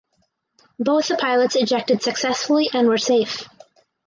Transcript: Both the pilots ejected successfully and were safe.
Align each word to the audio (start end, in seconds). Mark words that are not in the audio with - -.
Both 0.79 1.09
the 1.09 1.15
pilots 1.15 1.55
ejected 1.55 2.01
successfully 2.01 2.71
and 2.73 2.87
were 2.87 2.97
safe. 2.97 3.43